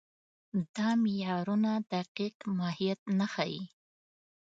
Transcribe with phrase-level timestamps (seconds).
[0.75, 3.61] دا معیارونه دقیق ماهیت نه ښيي.